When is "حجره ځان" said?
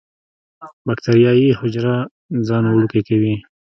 1.59-2.63